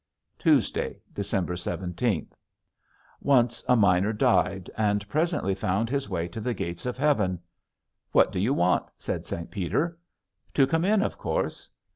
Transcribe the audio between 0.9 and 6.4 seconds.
December seventeenth. Once a miner died and presently found his way